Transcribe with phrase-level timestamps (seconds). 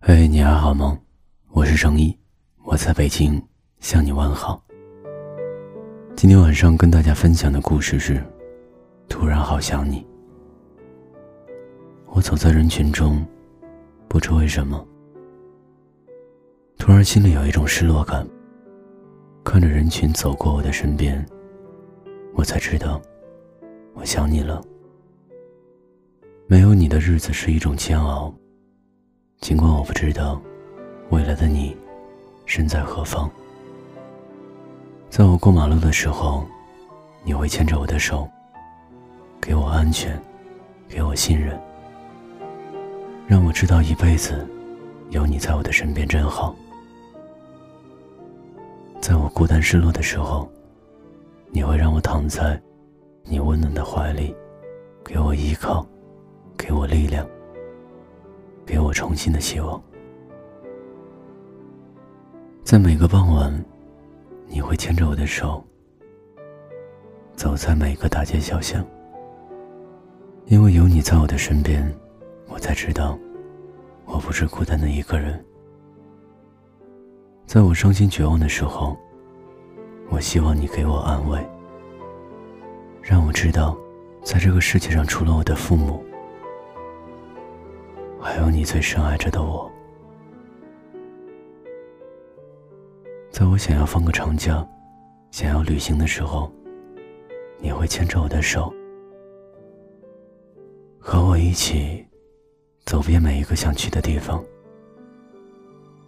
[0.00, 0.96] 嘿，你还好吗？
[1.50, 2.16] 我是程毅，
[2.62, 3.42] 我在北京
[3.80, 4.62] 向你问好。
[6.14, 8.22] 今天晚上跟大家分享的故事是：
[9.08, 10.06] 突然好想你。
[12.06, 13.26] 我走在人群中，
[14.06, 14.86] 不知为什么，
[16.78, 18.24] 突然心里有一种失落感。
[19.42, 21.26] 看着人群走过我的身边，
[22.34, 23.02] 我才知道，
[23.94, 24.62] 我想你了。
[26.46, 28.32] 没有你的日子是一种煎熬。
[29.40, 30.40] 尽管我不知道，
[31.10, 31.74] 未来的你
[32.44, 33.30] 身在何方。
[35.08, 36.44] 在我过马路的时候，
[37.22, 38.28] 你会牵着我的手，
[39.40, 40.20] 给我安全，
[40.88, 41.58] 给我信任，
[43.26, 44.46] 让我知道一辈子
[45.10, 46.54] 有你在我的身边真好。
[49.00, 50.50] 在我孤单失落的时候，
[51.50, 52.60] 你会让我躺在
[53.22, 54.34] 你温暖的怀里，
[55.04, 55.86] 给我依靠，
[56.56, 57.26] 给我力量。
[58.68, 59.82] 给我重新的希望，
[62.62, 63.64] 在每个傍晚，
[64.46, 65.64] 你会牵着我的手，
[67.34, 68.84] 走在每个大街小巷。
[70.48, 71.82] 因为有你在我的身边，
[72.46, 73.18] 我才知道，
[74.04, 75.42] 我不是孤单的一个人。
[77.46, 78.94] 在我伤心绝望的时候，
[80.10, 81.42] 我希望你给我安慰，
[83.00, 83.74] 让我知道，
[84.22, 86.04] 在这个世界上除了我的父母。
[88.20, 89.70] 还有你最深爱着的我，
[93.30, 94.66] 在我想要放个长假、
[95.30, 96.50] 想要旅行的时候，
[97.58, 98.72] 你会牵着我的手，
[100.98, 102.04] 和我一起
[102.84, 104.44] 走遍每一个想去的地方。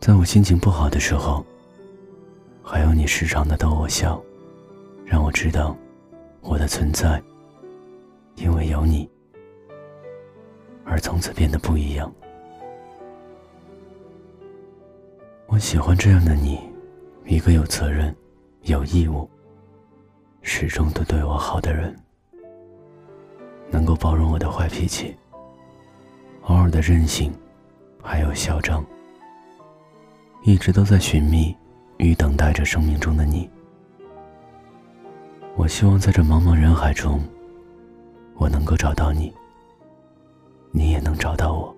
[0.00, 1.44] 在我心情不好的时候，
[2.62, 4.20] 还有你时常的逗我笑，
[5.04, 5.76] 让我知道
[6.40, 7.22] 我的存在，
[8.34, 9.08] 因为有你。
[10.90, 12.12] 而从此变得不一样。
[15.46, 16.58] 我喜欢这样的你，
[17.24, 18.14] 一个有责任、
[18.62, 19.30] 有义务、
[20.42, 21.96] 始终都对我好的人，
[23.70, 25.16] 能够包容我的坏脾气，
[26.42, 27.32] 偶尔的任性，
[28.02, 28.84] 还有嚣张，
[30.42, 31.56] 一直都在寻觅
[31.98, 33.48] 与等待着生命中的你。
[35.54, 37.22] 我希望在这茫茫人海中，
[38.34, 39.32] 我能够找到你。
[40.72, 41.76] 你也能找到我，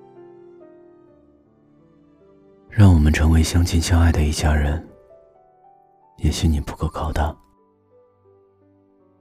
[2.68, 4.86] 让我们成为相亲相爱的一家人。
[6.18, 7.34] 也许你不够高大，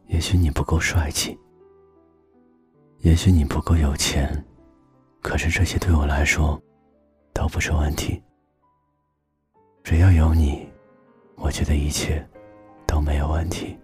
[0.08, 1.38] 也许你不够帅气，
[3.00, 4.46] 也许你不够有钱，
[5.22, 6.62] 可是这些对我来说
[7.34, 8.22] 都不是问题。
[9.84, 10.70] 只要有你，
[11.36, 12.24] 我觉得一切
[12.86, 13.76] 都没有问题。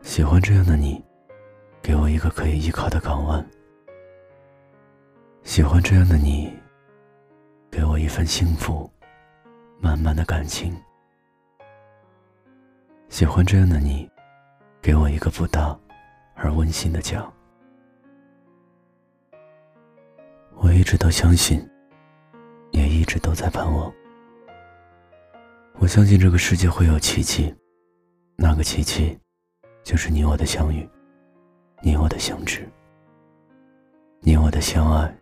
[0.00, 1.02] 喜欢这样的你。
[1.82, 3.44] 给我一个可以依靠的港湾。
[5.42, 6.52] 喜欢这样的你，
[7.70, 8.88] 给我一份幸福，
[9.80, 10.76] 满满的感情。
[13.08, 14.08] 喜欢这样的你，
[14.80, 15.76] 给我一个不大
[16.34, 17.26] 而温馨的家。
[20.56, 21.66] 我一直都相信，
[22.70, 23.92] 也一直都在盼望。
[25.78, 27.52] 我相信这个世界会有奇迹，
[28.36, 29.18] 那个奇迹，
[29.82, 30.88] 就是你我的相遇。
[31.82, 32.68] 你我的相知，
[34.20, 35.14] 你我的相爱，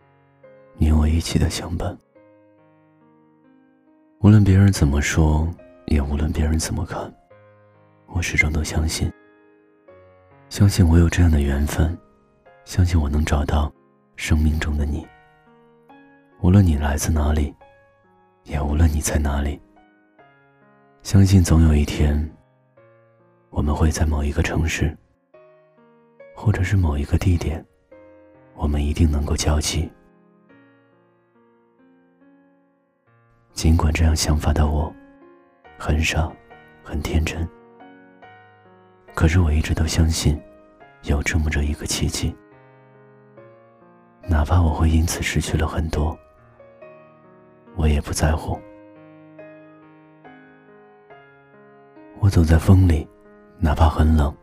[0.75, 1.97] 你我一起的相伴。
[4.19, 5.47] 无论别人怎么说，
[5.85, 7.11] 也无论别人怎么看，
[8.07, 9.09] 我始终都相信。
[10.49, 11.97] 相信我有这样的缘分，
[12.65, 13.71] 相信我能找到
[14.17, 15.07] 生命中的你。
[16.41, 17.55] 无论你来自哪里，
[18.43, 19.57] 也无论你在哪里，
[21.03, 22.29] 相信总有一天，
[23.49, 24.93] 我们会在某一个城市。
[26.41, 27.63] 或者是某一个地点，
[28.55, 29.91] 我们一定能够交集。
[33.51, 34.91] 尽管这样想法的我，
[35.77, 36.31] 很傻，
[36.81, 37.45] 很天真，
[39.13, 40.41] 可是我一直都相信，
[41.03, 42.33] 有这么着一个奇迹。
[44.25, 46.17] 哪怕我会因此失去了很多，
[47.75, 48.57] 我也不在乎。
[52.21, 53.05] 我走在风里，
[53.57, 54.33] 哪怕很冷，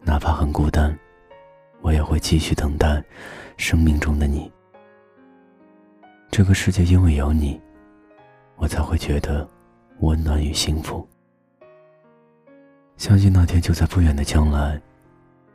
[0.00, 0.98] 哪怕很孤单。
[2.14, 3.02] 会继续等待
[3.56, 4.48] 生命中的你。
[6.30, 7.60] 这个世界因为有你，
[8.54, 9.48] 我才会觉得
[9.98, 11.04] 温暖与幸福。
[12.96, 14.80] 相信那天就在不远的将来，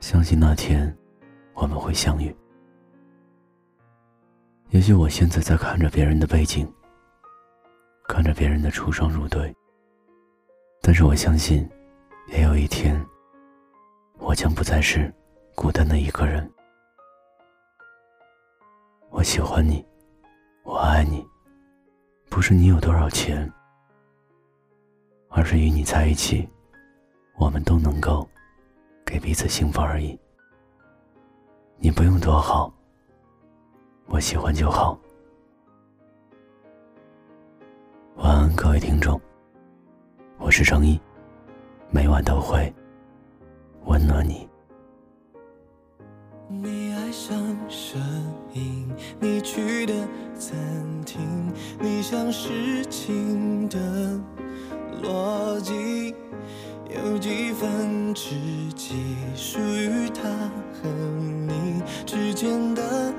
[0.02, 0.94] 相信那天
[1.54, 2.36] 我们会相遇。
[4.72, 6.70] 也许我现在在看着别人的背景，
[8.06, 9.56] 看着别人的出双入对，
[10.82, 11.66] 但是我相信，
[12.28, 13.02] 也有一天，
[14.18, 15.10] 我将不再是。
[15.62, 16.50] 孤单的一个人，
[19.10, 19.86] 我喜欢你，
[20.64, 21.04] 我爱。
[21.04, 21.28] 你，
[22.30, 23.52] 不是你有多少钱，
[25.28, 26.48] 而是与你在一起，
[27.36, 28.26] 我们都能够
[29.06, 30.18] 给彼此幸福而已。
[31.76, 32.74] 你不用多好，
[34.06, 34.98] 我喜欢就好。
[38.16, 39.20] 晚安，各位听众，
[40.38, 40.98] 我是成毅，
[41.92, 42.74] 每晚都会
[43.84, 44.48] 温暖你。
[46.52, 47.38] 你爱上
[47.70, 47.96] 摄
[48.54, 49.94] 影，你去的
[50.36, 50.58] 餐
[51.06, 51.22] 厅，
[51.80, 54.20] 你像事情的
[55.04, 56.16] 逻辑，
[56.90, 58.34] 有几分知
[58.76, 58.96] 己
[59.36, 60.28] 属于他
[60.74, 60.90] 和
[61.48, 63.14] 你之间的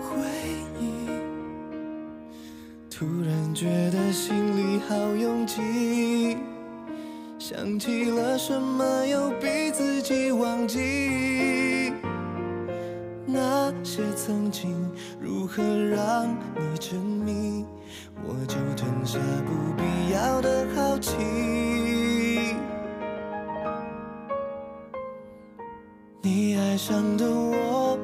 [0.00, 0.22] 回
[0.80, 1.08] 忆，
[2.88, 6.36] 突然觉得心里好拥挤，
[7.36, 11.15] 想起了什么又逼自己忘记。
[13.86, 14.90] 那些曾经
[15.20, 17.64] 如何让你沉迷，
[18.24, 19.16] 我就吞下
[19.46, 21.14] 不必要的好奇。
[26.20, 27.96] 你爱上的我，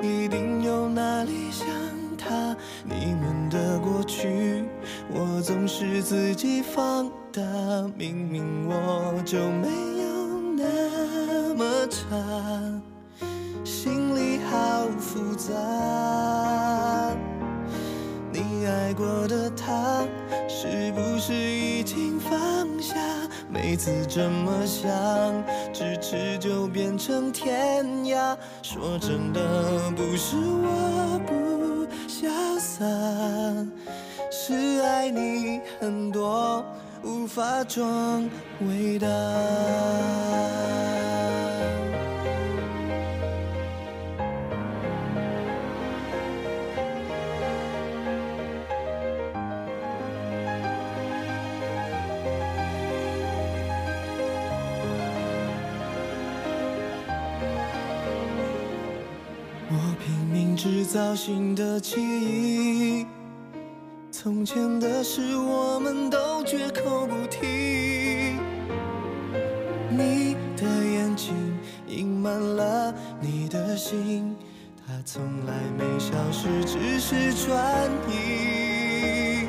[0.00, 1.68] 一定有哪里像
[2.16, 2.56] 他。
[2.82, 4.64] 你们的过去，
[5.10, 7.42] 我总是自己放大，
[7.94, 9.68] 明明我就没
[18.96, 20.06] 过的他，
[20.48, 22.94] 是不是已经放下？
[23.50, 24.90] 每次这么想，
[25.72, 28.36] 咫尺就变成天涯。
[28.62, 32.84] 说真的，不是我不潇洒，
[34.30, 36.64] 是爱你很多，
[37.04, 38.28] 无法装
[38.60, 39.06] 伟大。
[60.56, 63.06] 制造新的记忆，
[64.10, 68.36] 从前的事我们都绝口不提。
[69.90, 71.34] 你的眼睛
[71.86, 74.34] 隐瞒了你的心，
[74.86, 79.46] 它从来没消失，只是转移。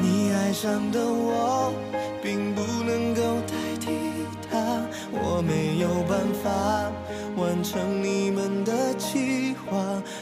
[0.00, 1.74] 你爱上的我，
[2.22, 3.90] 并不能够代替
[4.50, 4.80] 他，
[5.12, 6.90] 我没有办法。
[7.36, 9.76] 完成你们的计划，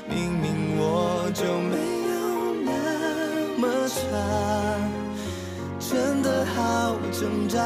[0.09, 1.77] 明明我就没
[2.09, 2.71] 有那
[3.59, 3.97] 么差，
[5.79, 7.59] 真的好挣扎。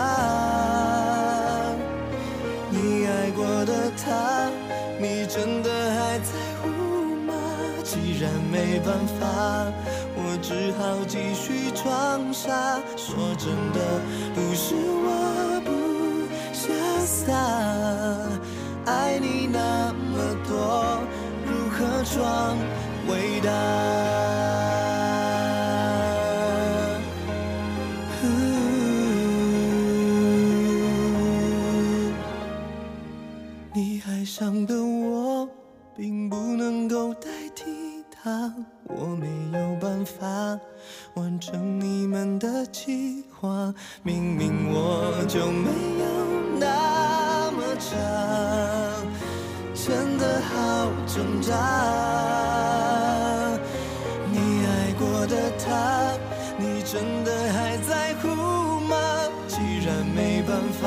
[2.70, 4.50] 你爱过的他，
[4.98, 6.68] 你真的还在乎
[7.24, 7.32] 吗？
[7.84, 9.72] 既然没办法，
[10.16, 12.80] 我只好继续装傻。
[12.96, 13.78] 说真的，
[14.34, 15.70] 不是我不
[16.52, 16.66] 潇
[17.06, 17.32] 洒。
[18.86, 21.00] 爱你那么多，
[21.44, 22.56] 如何装
[23.08, 23.50] 伟大？
[33.74, 35.48] 你爱上的我，
[35.96, 37.64] 并不能够代替
[38.10, 38.54] 他，
[38.84, 40.26] 我没有办法
[41.14, 46.06] 完成你们的计划，明明我就没有
[46.58, 48.75] 那么差。
[50.48, 51.52] 好挣扎，
[54.30, 54.36] 你
[54.66, 56.12] 爱过的他，
[56.58, 58.26] 你真的还在乎
[58.80, 58.96] 吗？
[59.48, 60.84] 既然没办法，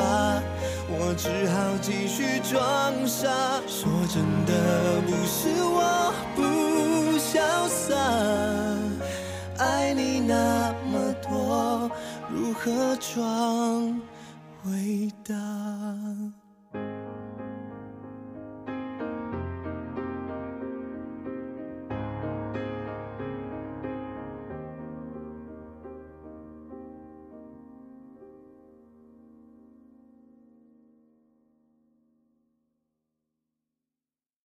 [0.88, 3.28] 我只好继续装傻。
[3.66, 6.42] 说真的，不是我不
[7.18, 7.94] 潇洒，
[9.58, 11.90] 爱你那么多，
[12.28, 14.00] 如何装
[14.64, 15.34] 伟大？